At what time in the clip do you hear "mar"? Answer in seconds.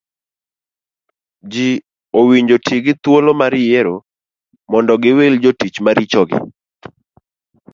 3.41-3.53